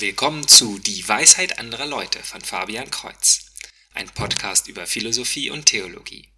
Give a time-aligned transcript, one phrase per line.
[0.00, 3.46] Willkommen zu Die Weisheit anderer Leute von Fabian Kreuz,
[3.94, 6.28] ein Podcast über Philosophie und Theologie.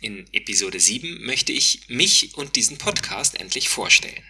[0.00, 4.24] In Episode 7 möchte ich mich und diesen Podcast endlich vorstellen.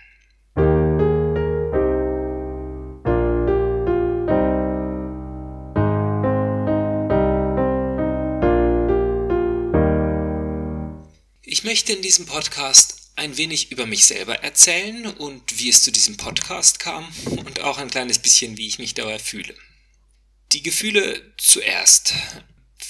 [11.40, 15.90] Ich möchte in diesem Podcast ein wenig über mich selber erzählen und wie es zu
[15.90, 17.12] diesem Podcast kam
[17.44, 19.54] und auch ein kleines bisschen, wie ich mich dabei fühle.
[20.52, 22.14] Die Gefühle zuerst.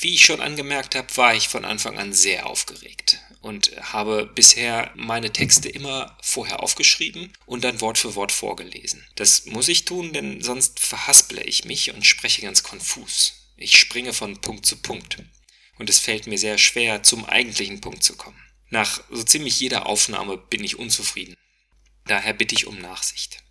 [0.00, 4.92] Wie ich schon angemerkt habe, war ich von Anfang an sehr aufgeregt und habe bisher
[4.95, 9.05] meine Texte immer vorher aufgeschrieben und dann Wort für Wort vorgelesen.
[9.16, 13.48] Das muss ich tun, denn sonst verhasple ich mich und spreche ganz konfus.
[13.56, 15.16] Ich springe von Punkt zu Punkt.
[15.78, 18.41] Und es fällt mir sehr schwer, zum eigentlichen Punkt zu kommen.
[18.70, 21.34] Nach so ziemlich jeder Aufnahme bin ich unzufrieden.
[22.04, 23.42] Daher bitte ich um Nachsicht.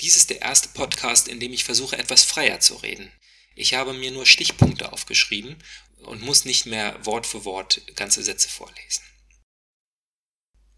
[0.00, 3.12] Dies ist der erste Podcast, in dem ich versuche, etwas freier zu reden.
[3.54, 5.56] Ich habe mir nur Stichpunkte aufgeschrieben
[5.98, 9.02] und muss nicht mehr Wort für Wort ganze Sätze vorlesen.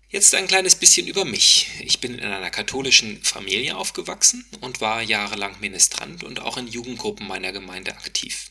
[0.09, 1.69] Jetzt ein kleines bisschen über mich.
[1.81, 7.27] Ich bin in einer katholischen Familie aufgewachsen und war jahrelang Ministrant und auch in Jugendgruppen
[7.27, 8.51] meiner Gemeinde aktiv.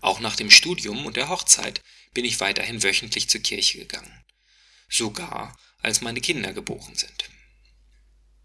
[0.00, 1.82] Auch nach dem Studium und der Hochzeit
[2.14, 4.24] bin ich weiterhin wöchentlich zur Kirche gegangen
[4.88, 7.30] sogar als meine Kinder geboren sind.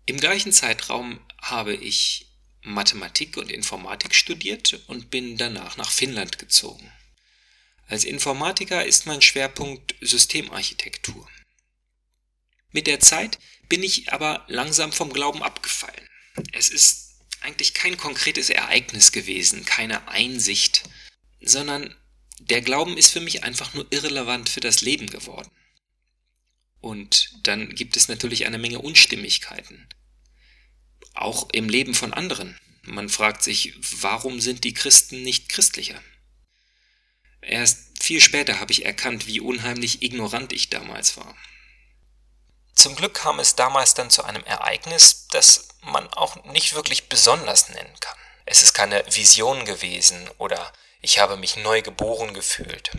[0.06, 2.28] Im gleichen Zeitraum habe ich
[2.62, 6.92] Mathematik und Informatik studiert und bin danach nach Finnland gezogen.
[7.88, 11.30] Als Informatiker ist mein Schwerpunkt Systemarchitektur.
[12.72, 16.10] Mit der Zeit bin ich aber langsam vom Glauben abgefallen.
[16.54, 20.84] Es ist eigentlich kein konkretes Ereignis gewesen, keine Einsicht,
[21.42, 21.96] sondern
[22.40, 25.52] der Glauben ist für mich einfach nur irrelevant für das Leben geworden.
[26.84, 29.88] Und dann gibt es natürlich eine Menge Unstimmigkeiten.
[31.14, 32.60] Auch im Leben von anderen.
[32.82, 36.04] Man fragt sich, warum sind die Christen nicht christlicher?
[37.40, 41.38] Erst viel später habe ich erkannt, wie unheimlich ignorant ich damals war.
[42.76, 47.70] Zum Glück kam es damals dann zu einem Ereignis, das man auch nicht wirklich besonders
[47.70, 48.18] nennen kann.
[48.46, 52.92] Es ist keine Vision gewesen oder ich habe mich neu geboren gefühlt.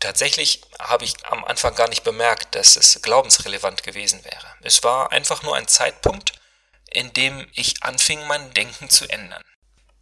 [0.00, 4.46] Tatsächlich habe ich am Anfang gar nicht bemerkt, dass es glaubensrelevant gewesen wäre.
[4.60, 6.32] Es war einfach nur ein Zeitpunkt,
[6.90, 9.42] in dem ich anfing, mein Denken zu ändern.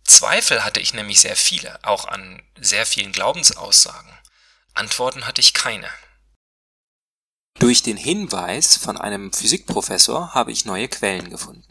[0.04, 4.19] Zweifel hatte ich nämlich sehr viele, auch an sehr vielen Glaubensaussagen.
[4.75, 5.88] Antworten hatte ich keine.
[7.58, 11.64] Durch den Hinweis von einem Physikprofessor habe ich neue Quellen gefunden.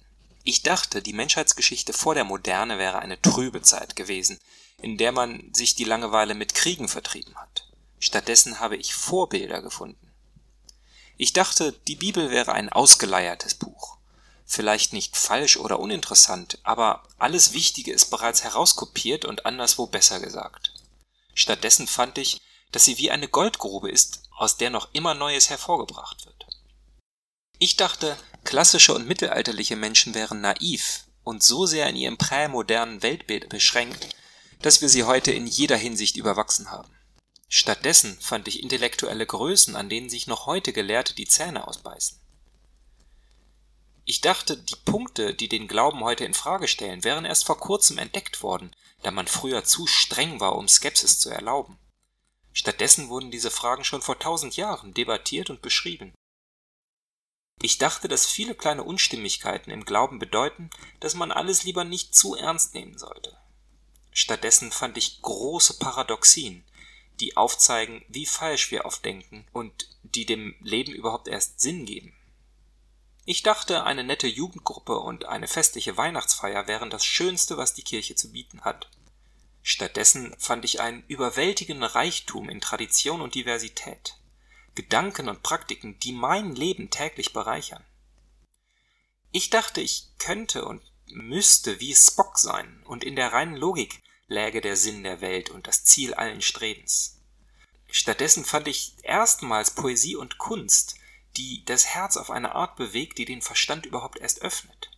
[0.44, 4.40] Ich dachte, die Menschheitsgeschichte vor der Moderne wäre eine trübe Zeit gewesen,
[4.81, 7.71] in der man sich die Langeweile mit Kriegen vertrieben hat.
[8.01, 10.12] Stattdessen habe ich Vorbilder gefunden.
[11.17, 13.97] Ich dachte, die Bibel wäre ein ausgeleiertes Buch.
[14.44, 20.73] Vielleicht nicht falsch oder uninteressant, aber alles Wichtige ist bereits herauskopiert und anderswo besser gesagt.
[21.35, 22.41] Stattdessen fand ich,
[22.72, 26.47] dass sie wie eine Goldgrube ist, aus der noch immer Neues hervorgebracht wird.
[27.59, 33.47] Ich dachte, klassische und mittelalterliche Menschen wären naiv und so sehr in ihrem prämodernen Weltbild
[33.47, 34.16] beschränkt,
[34.63, 36.91] dass wir sie heute in jeder Hinsicht überwachsen haben.
[37.53, 42.17] Stattdessen fand ich intellektuelle Größen, an denen sich noch heute Gelehrte die Zähne ausbeißen.
[44.06, 47.97] Ich dachte, die Punkte, die den Glauben heute in Frage stellen, wären erst vor kurzem
[47.97, 48.73] entdeckt worden,
[49.03, 51.78] da man früher zu streng war, um Skepsis zu erlauben.
[52.53, 56.13] Stattdessen wurden diese Fragen schon vor tausend Jahren debattiert und beschrieben.
[57.62, 60.69] Ich dachte, dass viele kleine Unstimmigkeiten im Glauben bedeuten,
[61.01, 63.38] dass man alles lieber nicht zu ernst nehmen sollte.
[64.13, 66.63] Stattdessen fand ich große Paradoxien,
[67.20, 72.16] die aufzeigen, wie falsch wir oft denken und die dem Leben überhaupt erst Sinn geben.
[73.26, 78.16] Ich dachte, eine nette Jugendgruppe und eine festliche Weihnachtsfeier wären das Schönste, was die Kirche
[78.16, 78.90] zu bieten hat.
[79.62, 84.18] Stattdessen fand ich einen überwältigenden Reichtum in Tradition und Diversität,
[84.74, 87.86] Gedanken und Praktiken, die mein Leben täglich bereichern.
[89.32, 94.62] Ich dachte, ich könnte und müsste wie Spock sein und in der reinen Logik läge
[94.62, 97.19] der Sinn der Welt und das Ziel allen Strebens.
[97.92, 100.95] Stattdessen fand ich erstmals Poesie und Kunst,
[101.36, 104.89] die das Herz auf eine Art bewegt, die den Verstand überhaupt erst öffnet.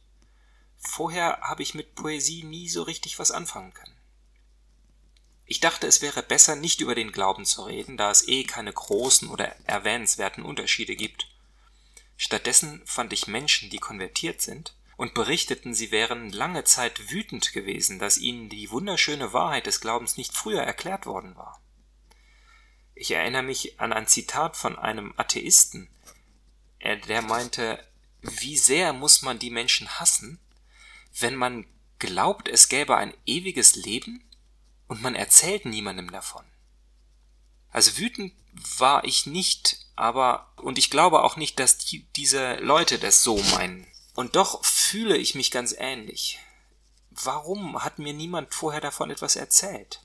[0.78, 3.98] Vorher habe ich mit Poesie nie so richtig was anfangen können.
[5.46, 8.72] Ich dachte, es wäre besser, nicht über den Glauben zu reden, da es eh keine
[8.72, 11.28] großen oder erwähnenswerten Unterschiede gibt.
[12.18, 18.00] Stattdessen fand ich Menschen, die konvertiert sind, und berichteten, sie wären lange Zeit wütend gewesen,
[18.00, 21.62] dass ihnen die wunderschöne Wahrheit des Glaubens nicht früher erklärt worden war.
[22.96, 25.90] Ich erinnere mich an ein Zitat von einem Atheisten,
[27.08, 27.84] der meinte,
[28.22, 30.40] wie sehr muss man die Menschen hassen,
[31.20, 31.66] wenn man
[32.00, 34.24] glaubt, es gäbe ein ewiges Leben
[34.88, 36.46] und man erzählt niemandem davon.
[37.70, 38.34] Also wütend
[38.78, 43.42] war ich nicht, aber, und ich glaube auch nicht, dass die, diese Leute das so
[43.56, 43.88] meinen.
[44.14, 46.40] Und doch fühle ich mich ganz ähnlich.
[47.10, 50.02] Warum hat mir niemand vorher davon etwas erzählt?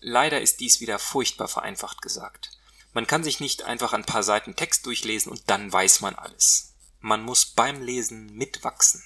[0.00, 2.50] Leider ist dies wieder furchtbar vereinfacht gesagt.
[2.92, 6.74] Man kann sich nicht einfach ein paar Seiten Text durchlesen und dann weiß man alles.
[7.00, 9.02] Man muss beim Lesen mitwachsen.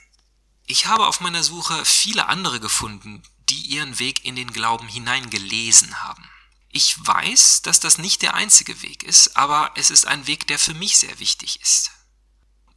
[0.67, 6.03] Ich habe auf meiner Suche viele andere gefunden, die ihren Weg in den Glauben hineingelesen
[6.03, 6.29] haben.
[6.71, 10.59] Ich weiß, dass das nicht der einzige Weg ist, aber es ist ein Weg, der
[10.59, 11.91] für mich sehr wichtig ist.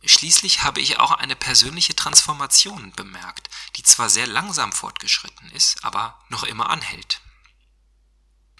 [0.03, 6.19] Schließlich habe ich auch eine persönliche Transformation bemerkt, die zwar sehr langsam fortgeschritten ist, aber
[6.29, 7.21] noch immer anhält.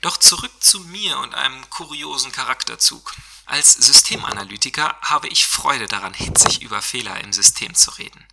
[0.02, 3.14] Doch zurück zu mir und einem kuriosen Charakterzug.
[3.46, 8.26] Als Systemanalytiker habe ich Freude daran, hitzig über Fehler im System zu reden,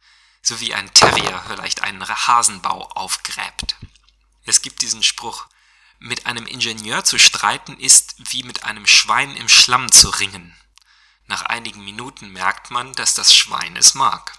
[0.42, 3.76] so wie ein Terrier vielleicht einen Hasenbau aufgräbt.
[4.44, 5.46] Es gibt diesen Spruch,
[5.98, 10.54] mit einem Ingenieur zu streiten ist wie mit einem Schwein im Schlamm zu ringen.
[11.26, 14.36] Nach einigen Minuten merkt man, dass das Schwein es mag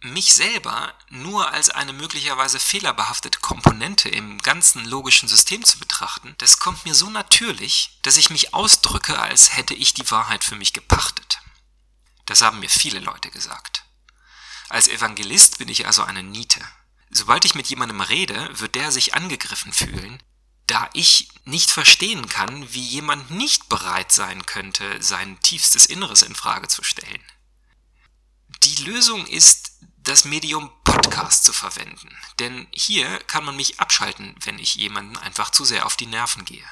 [0.00, 6.60] mich selber nur als eine möglicherweise fehlerbehaftete Komponente im ganzen logischen System zu betrachten, das
[6.60, 10.72] kommt mir so natürlich, dass ich mich ausdrücke, als hätte ich die Wahrheit für mich
[10.72, 11.40] gepachtet.
[12.26, 13.84] Das haben mir viele Leute gesagt.
[14.68, 16.60] Als Evangelist bin ich also eine Niete.
[17.10, 20.22] Sobald ich mit jemandem rede, wird der sich angegriffen fühlen,
[20.68, 26.34] da ich nicht verstehen kann, wie jemand nicht bereit sein könnte, sein tiefstes Inneres in
[26.34, 27.22] Frage zu stellen.
[28.62, 32.16] Die Lösung ist, das Medium Podcast zu verwenden.
[32.38, 36.44] Denn hier kann man mich abschalten, wenn ich jemanden einfach zu sehr auf die Nerven
[36.44, 36.64] gehe.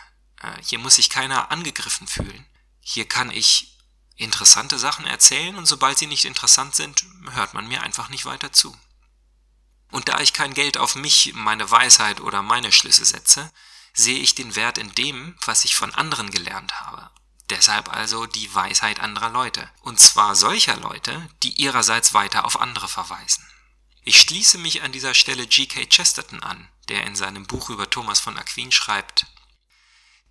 [0.43, 2.47] Äh, hier muss sich keiner angegriffen fühlen.
[2.81, 3.79] Hier kann ich
[4.17, 8.53] interessante Sachen erzählen und sobald sie nicht interessant sind, hört man mir einfach nicht weiter
[8.53, 8.77] zu.
[9.91, 13.53] Und da ich kein Geld auf mich, meine Weisheit oder meine Schlüsse setze,
[13.97, 17.11] sehe ich den Wert in dem, was ich von anderen gelernt habe
[17.51, 22.89] Deshalb also die Weisheit anderer Leute, und zwar solcher Leute, die ihrerseits weiter auf andere
[22.89, 23.47] verweisen.
[24.03, 25.87] Ich schließe mich an dieser Stelle G.K.
[25.87, 29.27] Chesterton an, der in seinem Buch über Thomas von Aquin schreibt,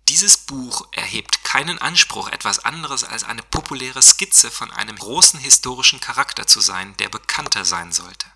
[0.08, 5.98] dieses Buch erhebt keinen Anspruch, etwas anderes als eine populäre Skizze von einem großen historischen
[5.98, 8.30] Charakter zu sein, der bekannter sein sollte.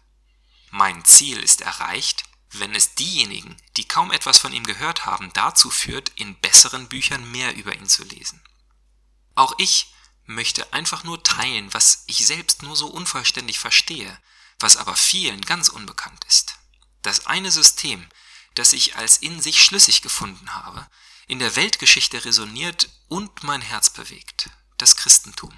[0.70, 5.70] Mein Ziel ist erreicht, wenn es diejenigen, die kaum etwas von ihm gehört haben, dazu
[5.70, 8.42] führt, in besseren Büchern mehr über ihn zu lesen.
[9.34, 9.92] Auch ich
[10.26, 14.18] möchte einfach nur teilen, was ich selbst nur so unvollständig verstehe,
[14.58, 16.56] was aber vielen ganz unbekannt ist.
[17.02, 18.06] Das eine System,
[18.54, 20.86] das ich als in sich schlüssig gefunden habe,
[21.26, 25.52] in der Weltgeschichte resoniert und mein Herz bewegt, das Christentum.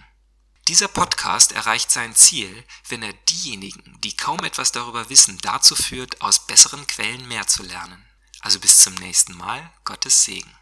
[0.68, 6.22] Dieser Podcast erreicht sein Ziel, wenn er diejenigen, die kaum etwas darüber wissen, dazu führt,
[6.22, 8.04] aus besseren Quellen mehr zu lernen.
[8.40, 10.52] Also bis zum nächsten Mal, Gottes Segen.